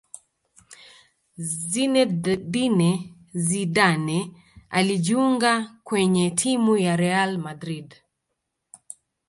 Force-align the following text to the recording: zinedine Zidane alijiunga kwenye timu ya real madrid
zinedine 1.69 2.89
Zidane 3.45 4.31
alijiunga 4.69 5.75
kwenye 5.83 6.31
timu 6.31 6.77
ya 6.77 6.95
real 6.95 7.37
madrid 7.37 7.95